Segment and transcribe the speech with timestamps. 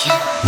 [0.00, 0.47] 天。